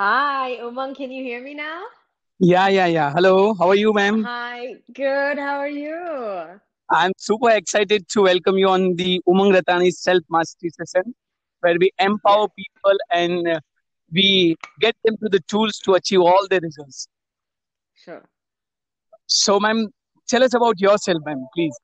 [0.00, 1.82] Hi, Umang, can you hear me now?
[2.38, 3.12] Yeah, yeah, yeah.
[3.12, 4.24] Hello, how are you, ma'am?
[4.24, 5.36] Hi, good.
[5.38, 6.58] How are you?
[6.90, 11.14] I'm super excited to welcome you on the Umang Ratani Self Mastery session,
[11.60, 13.60] where we empower people and uh,
[14.10, 17.06] we get them to the tools to achieve all their results.
[17.94, 18.24] sure.
[19.26, 19.88] So, ma'am,
[20.26, 21.78] tell us about yourself, ma'am, please.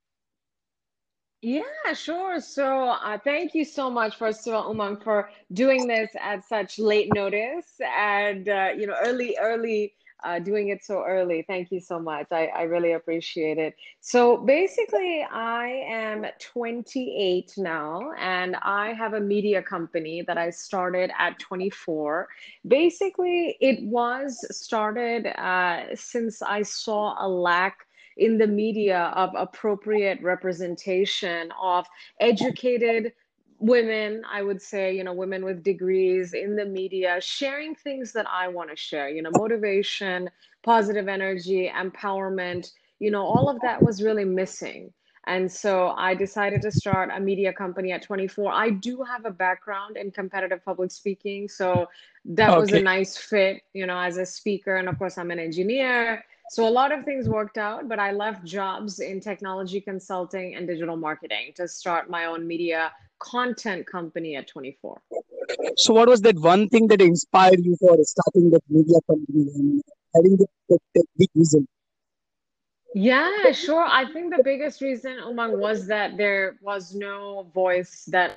[1.47, 2.41] Yeah, sure.
[2.41, 6.81] So, uh, thank you so much, first of all, Umang, for doing this at such
[6.81, 11.45] late notice and uh, you know, early, early, uh, doing it so early.
[11.47, 12.27] Thank you so much.
[12.33, 13.77] I, I really appreciate it.
[14.01, 21.13] So, basically, I am 28 now, and I have a media company that I started
[21.17, 22.27] at 24.
[22.67, 30.21] Basically, it was started uh, since I saw a lack in the media of appropriate
[30.23, 31.87] representation of
[32.21, 33.13] educated
[33.59, 38.27] women, I would say, you know, women with degrees in the media, sharing things that
[38.31, 40.31] I want to share, you know, motivation,
[40.63, 44.93] positive energy, empowerment, you know, all of that was really missing.
[45.29, 48.53] And so I decided to start a media company at 24.
[48.53, 51.89] I do have a background in competitive public speaking, so
[52.27, 54.77] that was a nice fit, you know, as a speaker.
[54.77, 56.25] And of course, I'm an engineer.
[56.51, 60.67] So a lot of things worked out, but I left jobs in technology consulting and
[60.67, 65.01] digital marketing to start my own media content company at 24.
[65.77, 69.83] So, what was that one thing that inspired you for starting that media company and
[70.15, 71.67] having that, that big vision?
[72.95, 73.85] Yeah, sure.
[73.85, 78.37] I think the biggest reason, Umang, was that there was no voice that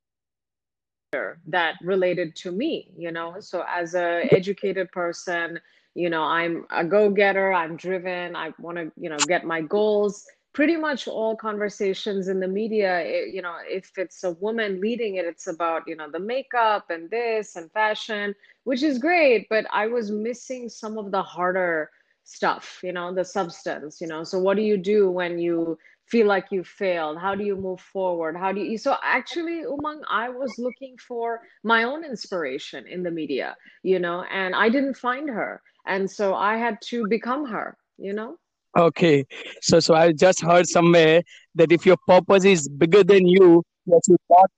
[1.47, 3.39] that related to me, you know.
[3.39, 5.59] So as a educated person,
[5.95, 10.25] you know, I'm a go-getter, I'm driven, I want to, you know, get my goals.
[10.53, 15.15] Pretty much all conversations in the media, it, you know, if it's a woman leading
[15.15, 19.65] it, it's about, you know, the makeup and this and fashion, which is great, but
[19.71, 21.89] I was missing some of the harder
[22.23, 24.23] stuff, you know, the substance, you know.
[24.23, 27.17] So what do you do when you feel like you failed?
[27.19, 28.35] How do you move forward?
[28.35, 28.77] How do you?
[28.77, 34.23] So actually, Umang, I was looking for my own inspiration in the media, you know,
[34.31, 35.61] and I didn't find her.
[35.89, 38.37] And so I had to become her, you know?
[38.77, 39.25] Okay.
[39.61, 41.23] So, so I just heard somewhere
[41.55, 44.49] that if your purpose is bigger than you, you should not.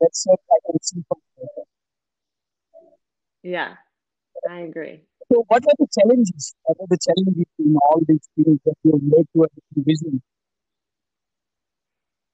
[0.00, 1.18] That's what I can see from.
[3.42, 3.74] Yeah,
[4.50, 5.02] I agree.
[5.30, 6.54] So, what are the challenges?
[6.62, 10.22] What are the challenges in all these things that you made to a vision?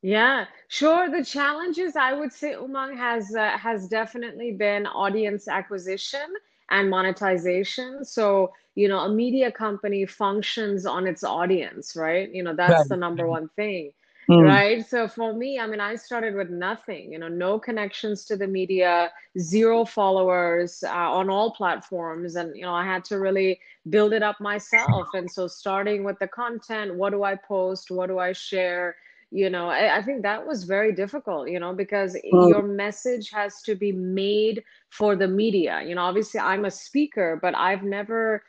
[0.03, 1.11] Yeah, sure.
[1.11, 6.27] The challenges I would say Umang has uh, has definitely been audience acquisition
[6.71, 8.05] and monetization.
[8.05, 12.31] So, you know, a media company functions on its audience, right?
[12.33, 12.89] You know, that's Right.
[12.89, 13.93] the number one thing,
[14.29, 14.85] Mm, right?
[14.87, 18.47] So for me, I mean, I started with nothing, you know, no connections to the
[18.47, 24.13] media, zero followers uh, on all platforms, and you know, I had to really build
[24.13, 25.11] it up myself.
[25.15, 27.91] And so starting with the content, what do I post?
[27.91, 28.97] What do I share?
[29.31, 33.31] You know I, I think that was very difficult you know because mm, your message
[33.31, 35.83] has to be made for the media.
[35.87, 38.43] You know obviously i'm a speaker but i've never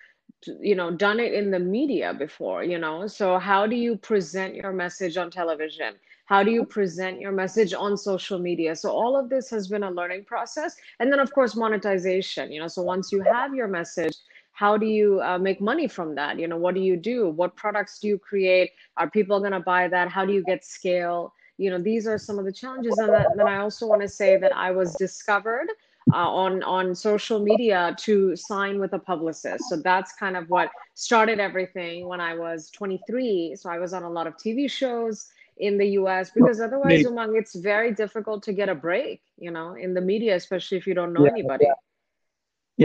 [0.59, 3.07] you know done it in the media before you know?
[3.07, 5.95] So how do you present your message on television?
[6.25, 8.75] How do you present your message on social media?
[8.75, 10.75] So all of this has been a learning process.
[10.99, 12.67] And then of course monetization you know?
[12.67, 14.15] So once you have your message
[14.53, 17.55] how do you uh, make money from that you know what do you do what
[17.55, 21.33] products do you create are people going to buy that how do you get scale
[21.57, 24.07] you know these are some of the challenges and that, then i also want to
[24.07, 25.67] say that i was discovered
[26.13, 29.69] uh, on on social media to sign with a publicist.
[29.69, 33.55] So that's kind of what started everything when I was 23.
[33.55, 37.03] So I was on a lot of TV shows in the US because otherwise.
[37.03, 40.85] Umang, it's very difficult to get a break, you know, in the media, especially if
[40.87, 41.65] you don't know Yeah, anybody.
[41.65, 41.73] yeah,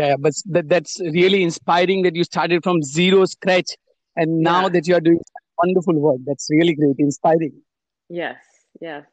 [0.01, 0.15] yeah.
[0.25, 3.71] But that, that's really inspiring that you started from zero scratch
[4.17, 4.69] and now Yeah.
[4.75, 5.21] that you are doing
[5.63, 6.21] wonderful work.
[6.27, 7.55] That's really great, inspiring.
[8.09, 8.37] Yes.
[8.81, 9.05] Yes.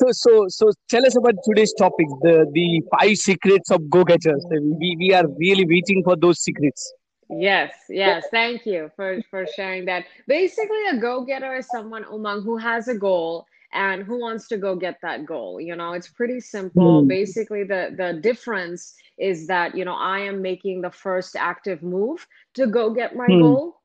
[0.00, 4.42] So, so, so tell us about today's topic, the the five secrets of go-getters.
[4.50, 4.78] Mm-hmm.
[4.80, 6.82] We, we are really waiting for those secrets.
[7.28, 8.24] Yes, yes.
[8.30, 10.04] Thank you for for sharing that.
[10.26, 14.76] Basically, a go-getter is someone, Umang, who has a goal and who wants to go
[14.76, 15.60] get that goal.
[15.60, 17.02] You know, it's pretty simple.
[17.02, 17.08] Hmm.
[17.08, 22.26] Basically, the the difference is that, you know, I am making the first active move
[22.54, 23.32] to go get my Hmm.
[23.32, 23.80] goal,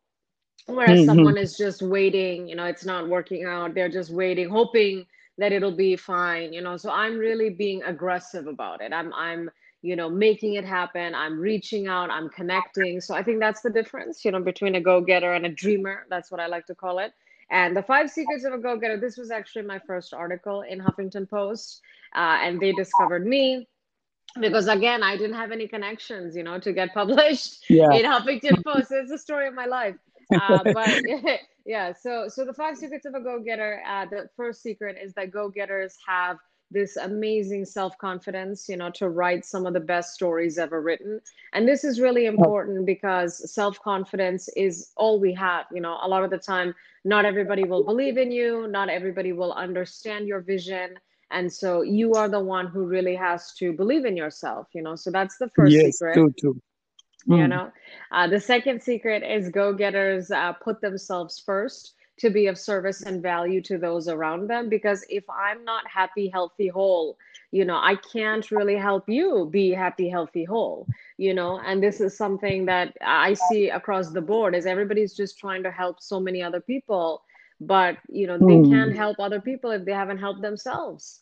[0.67, 1.13] whereas Hmm.
[1.13, 1.27] hmm.
[1.27, 3.73] someone is just waiting, you know, it's not working out.
[3.73, 5.05] They're just waiting, hoping
[5.37, 6.77] that it'll be fine, you know.
[6.77, 8.93] So I'm really being aggressive about it.
[8.93, 9.49] I'm I'm
[9.81, 13.69] you know making it happen i'm reaching out i'm connecting so i think that's the
[13.69, 16.99] difference you know between a go-getter and a dreamer that's what i like to call
[16.99, 17.11] it
[17.51, 21.29] and the five secrets of a go-getter this was actually my first article in huffington
[21.29, 21.81] post
[22.15, 23.67] uh, and they discovered me
[24.39, 27.91] because again, I didn't have any connections, you know, to get published Yeah.
[27.91, 28.91] in Huffington Post.
[28.91, 29.95] It's the story of my life.
[30.33, 30.99] Uh, but
[31.65, 33.81] yeah, so so the five secrets of a go-getter.
[33.87, 36.37] Uh, the first secret is that go-getters have
[36.71, 41.21] this amazing self-confidence, you know, to write some of the best stories ever written.
[41.53, 45.65] And this is really important because self-confidence is all we have.
[45.73, 46.73] You know, a lot of the time,
[47.03, 50.95] not everybody will believe in you, not everybody will understand your vision
[51.31, 54.95] and so you are the one who really has to believe in yourself you know
[54.95, 56.61] so that's the first Yes, secret true, true.
[57.25, 57.47] you Mm.
[57.47, 57.71] know
[58.11, 63.21] uh, the second secret is go-getters uh, put themselves first to be of service and
[63.21, 67.17] value to those around them because if i'm not happy healthy whole
[67.51, 70.87] you know i can't really help you be happy healthy whole
[71.17, 75.37] you know and this is something that i see across the board is everybody's just
[75.39, 77.23] trying to help so many other people
[77.59, 78.95] but you know they can't Mm.
[78.95, 81.21] help other people if they haven't helped themselves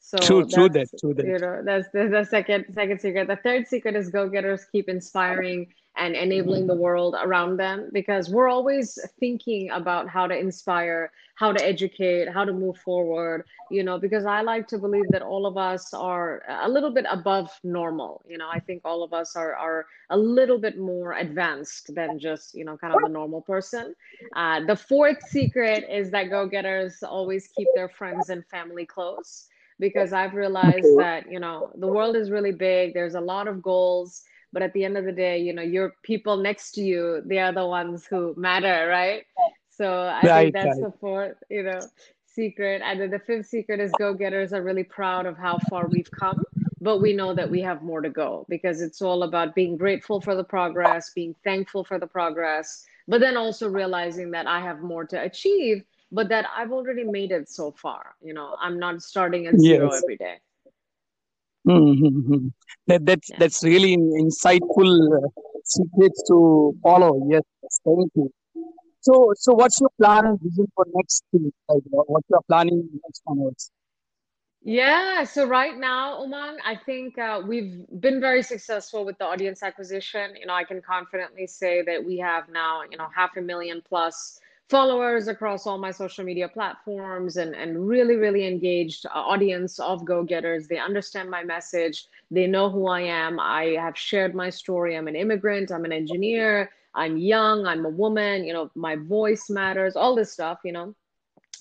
[0.00, 1.26] so true that, that's true that.
[1.26, 3.28] you know that's the, the second second secret.
[3.28, 8.48] The third secret is go-getters keep inspiring and enabling the world around them because we're
[8.48, 13.98] always thinking about how to inspire, how to educate, how to move forward, you know,
[13.98, 18.24] because I like to believe that all of us are a little bit above normal.
[18.26, 22.18] You know, I think all of us are are a little bit more advanced than
[22.18, 23.94] just, you know, kind of the normal person.
[24.34, 29.49] Uh, the fourth secret is that go-getters always keep their friends and family close
[29.80, 32.94] because I've realized that, you know, the world is really big.
[32.94, 34.22] There's a lot of goals,
[34.52, 37.38] but at the end of the day, you know, your people next to you, they
[37.38, 39.24] are the ones who matter, right?
[39.70, 40.92] So I think that's right.
[40.92, 41.80] the fourth, you know,
[42.26, 42.82] secret.
[42.84, 46.44] And then the fifth secret is go-getters are really proud of how far we've come,
[46.80, 50.20] but we know that we have more to go because it's all about being grateful
[50.20, 54.80] for the progress, being thankful for the progress, but then also realizing that I have
[54.80, 58.14] more to achieve but that I've already made it so far.
[58.22, 59.94] You know, I'm not starting at zero Yes.
[59.94, 60.38] every day.
[61.68, 62.48] Mm-hmm.
[62.88, 63.38] That that's Yeah.
[63.38, 65.28] that's really insightful uh,
[65.64, 67.12] secrets to follow.
[67.30, 67.42] Yes,
[67.84, 68.30] thank you.
[69.00, 71.52] So so what's your plan and vision for next thing?
[71.68, 73.70] Like what what you are planning next onwards?
[74.62, 79.62] Yeah, so right now, Umang, I think uh, we've been very successful with the audience
[79.62, 80.36] acquisition.
[80.36, 83.82] You know, I can confidently say that we have now, you know, half a million
[83.88, 84.38] plus
[84.70, 90.04] followers across all my social media platforms and, and really, really engaged uh, audience of
[90.04, 90.68] go-getters.
[90.68, 92.06] They understand my message.
[92.30, 93.40] They know who I am.
[93.40, 94.96] I have shared my story.
[94.96, 95.72] I'm an immigrant.
[95.72, 96.70] I'm an engineer.
[96.94, 97.66] I'm young.
[97.66, 98.44] I'm a woman.
[98.44, 100.94] You know, my voice matters, all this stuff, you know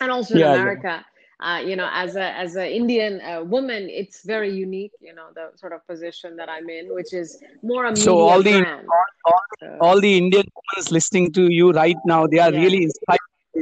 [0.01, 0.87] and also in America.
[0.87, 1.03] yeah.
[1.39, 5.27] Uh, you know, as a as an Indian uh, woman, it's very unique, you know,
[5.35, 9.05] the sort of position that I'm in, which is more a So all the all,
[9.25, 12.83] all, So all the Indian women listening to you right now, they are yeah, really
[12.83, 13.19] inspired.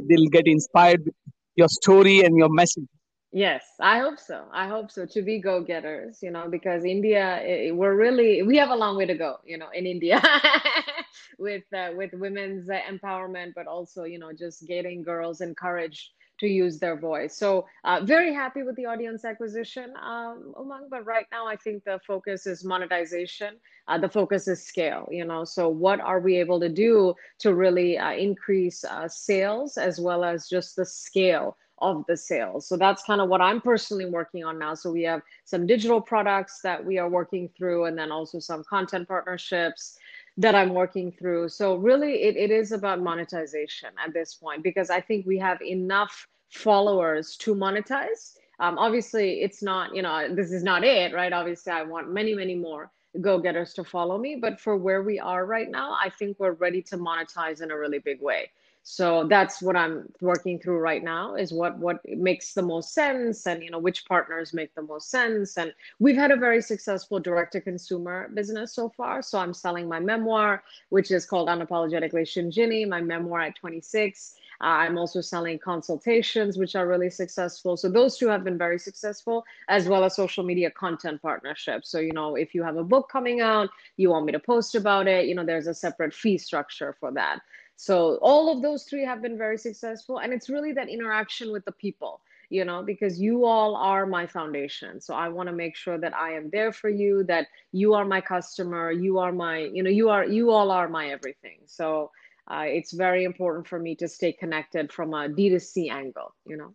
[0.10, 1.16] They'll get inspired with
[1.56, 2.88] your story and your message.
[3.32, 4.46] yes, I hope so.
[4.52, 8.76] I hope so to be go-getters, you know, because India, we're really we have a
[8.76, 10.22] long way to go, you know, in India
[11.40, 16.80] with uh, with women's empowerment, but also, you know, just getting girls encouraged to use
[16.80, 17.36] their voice.
[17.36, 20.90] So, uh, very happy with the audience acquisition, um, Umang.
[20.90, 23.56] But right now, I think the focus is monetization.
[23.88, 25.08] Uh, the focus is scale.
[25.12, 29.78] You know, so what are we able to do to really uh, increase uh, sales
[29.78, 32.68] as well as just the scale of the sales?
[32.68, 34.74] So that's kind of what I'm personally working on now.
[34.74, 38.64] So we have some digital products that we are working through, and then also some
[38.64, 39.98] content partnerships
[40.38, 41.50] that I'm working through.
[41.50, 45.62] So really it, it is about monetization at this point because I think we have
[45.62, 48.38] enough followers to monetize.
[48.60, 51.34] Um, obviously it's not, you know, this is not it, right?
[51.34, 55.46] Obviously I want many, many more go-getters to follow me, but for where we are
[55.46, 58.52] right now, I think we're ready to monetize in a really big way.
[58.90, 63.46] So that's what I'm working through right now is what what makes the most sense
[63.46, 67.20] and you know which partners make the most sense and We've had a very successful
[67.20, 69.22] direct to consumer business so far.
[69.22, 74.36] So I'm selling my memoir, which is called Unapologetically Shinjini, my memoir at 26.
[74.62, 77.78] Uh, I'm also selling consultations, which are really successful.
[77.78, 81.90] So those two have been very successful, as well as social media content partnerships.
[81.90, 84.76] So, you know, if you have a book coming out, you want me to post
[84.76, 87.40] about it, you know, there's a separate fee structure for that.
[87.78, 90.20] So all of those three have been very successful.
[90.20, 94.26] And it's really that interaction with the people you know, because you all are my
[94.26, 95.02] foundation.
[95.02, 98.06] So I want to make sure that I am there for you, that you are
[98.06, 101.60] my customer, you are my, you know, you are, you all are my everything.
[101.66, 102.12] So
[102.50, 106.74] uh, it's very important for me to stay connected from a D2C angle, you know.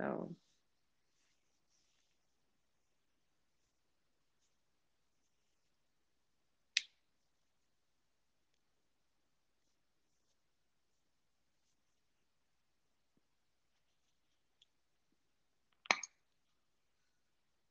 [0.00, 0.30] So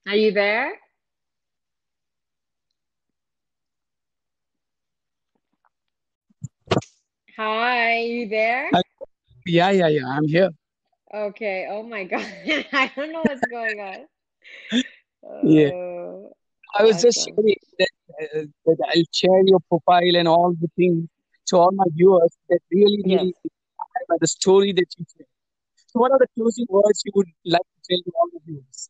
[0.07, 0.71] Are you there?
[7.35, 8.69] Hi, you there?
[9.47, 10.07] Yeah, yeah, yeah.
[10.07, 10.51] I'm here.
[11.12, 11.67] Okay.
[11.71, 12.21] Oh my God.
[12.71, 14.05] I don't know what's going on.
[15.43, 15.71] Yeah.
[15.74, 16.29] Oh,
[16.77, 17.89] I was just sharing that,
[18.21, 21.09] uh, that I'll share your profile and all the things
[21.47, 23.33] to all my viewers that really, really
[24.07, 25.27] by the story that you share.
[25.88, 28.89] So, what are the closing words you would like to tell to all the viewers?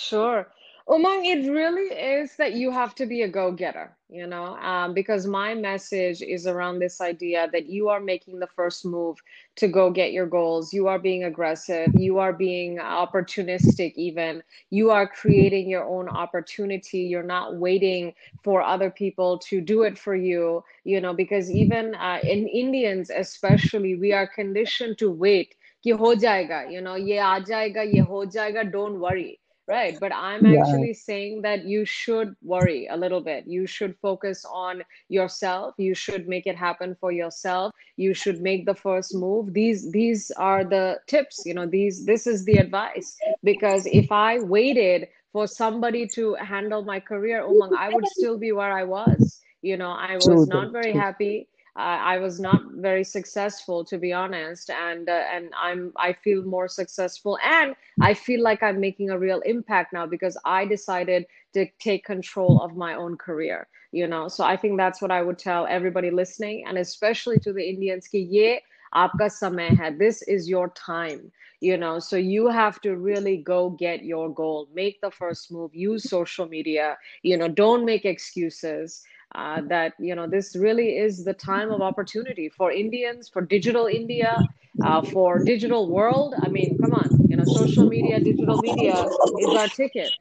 [0.00, 0.48] Sure.
[0.88, 4.94] Umang, it really is that you have to be a go getter, you know, um,
[4.94, 9.18] because my message is around this idea that you are making the first move
[9.56, 10.72] to go get your goals.
[10.72, 11.94] You are being aggressive.
[11.94, 14.42] You are being opportunistic, even.
[14.70, 17.00] You are creating your own opportunity.
[17.00, 21.94] You're not waiting for other people to do it for you, you know, because even
[21.94, 25.54] uh, in Indians, especially, we are conditioned to wait.
[25.84, 29.38] Ki ho jayega, you know, ye aa jayega, ye ho jayega, don't worry
[29.70, 33.46] Right, but I'm Yeah, actually saying that you should worry a little bit.
[33.46, 35.76] You should focus on yourself.
[35.78, 37.72] You should make it happen for yourself.
[37.96, 39.54] You should make the first move.
[39.54, 43.16] These these are the tips, you know, these this is the advice.
[43.44, 48.52] Because if I waited for somebody to handle my career, Umang, I would still be
[48.52, 49.40] where I was.
[49.62, 54.69] You know, I was not very happy I was not very successful, to be honest,
[54.69, 59.19] and uh, and I'm I feel more successful, and I feel like I'm making a
[59.19, 63.67] real impact now because I decided to take control of my own career.
[63.91, 67.51] You know, so I think that's what I would tell everybody listening, and especially to
[67.51, 68.61] the Indians, कि ये
[68.95, 69.97] आपका समय है.
[69.97, 71.31] This is your time.
[71.59, 74.69] You know, so you have to really go get your goal.
[74.73, 75.73] Make the first move.
[75.73, 76.97] Use social media.
[77.23, 79.03] You know, don't make excuses
[79.35, 83.87] uh, that you know this really is the time of opportunity for Indians, for digital
[83.87, 84.43] India,
[84.83, 86.35] uh, for digital world.
[86.41, 89.05] I mean, come on, you know, social media, digital media
[89.39, 90.13] is our ticket.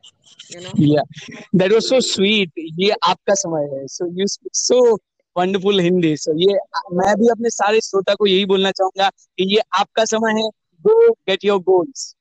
[0.48, 1.02] You know, Yeah,
[1.54, 2.50] that was so yeah, sweet.
[2.56, 3.86] ये आपका समय है.
[3.88, 4.98] So you speak so
[5.36, 6.16] wonderful Hindi.
[6.16, 6.58] So ये
[7.00, 10.50] मैं भी अपने सारे श्रोता को यही बोलना चाहूंगा कि ये आपका समय है.
[10.86, 10.94] Go
[11.28, 12.14] get your goals.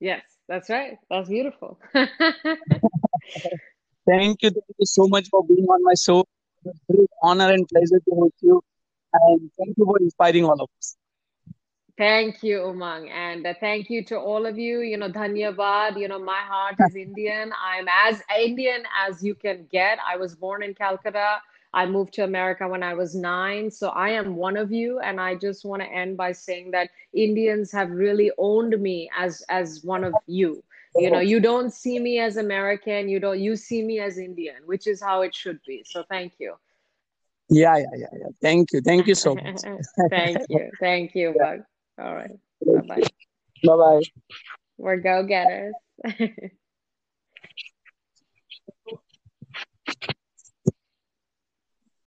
[0.00, 0.98] yes, that's right.
[1.10, 1.78] That's beautiful.
[4.07, 4.49] Thank you.
[4.49, 6.21] Thank you so much for being on my show.
[6.21, 6.25] It
[6.65, 8.61] was a great honor and pleasure to host you.
[9.13, 10.95] And thank you for inspiring all of us.
[11.97, 14.79] Thank you, Umang, and uh, thank you to all of you.
[14.79, 15.99] You know, Dhanyavad.
[15.99, 17.51] You know, my heart is Indian.
[17.61, 19.99] I'm as Indian as you can get.
[20.07, 21.41] I was born in Calcutta.
[21.73, 23.69] I moved to America when I was nine.
[23.69, 26.89] So I am one of you, and I just want to end by saying that
[27.13, 30.63] Indians have really owned me as as one of you.
[30.95, 31.21] You know, oh.
[31.21, 33.07] you don't see me as American.
[33.07, 33.39] You don't.
[33.39, 35.83] You see me as Indian, which is how it should be.
[35.85, 36.55] So thank you.
[37.49, 38.27] Yeah, yeah, yeah, yeah.
[38.41, 38.81] Thank you.
[38.81, 39.61] Thank you so much.
[40.09, 40.71] Thank you.
[40.79, 41.55] Thank you, Yeah.
[41.55, 41.59] Bug.
[41.99, 42.31] All right.
[42.65, 43.01] Bye bye.
[43.63, 44.01] Bye bye.
[44.77, 45.75] We're go getters.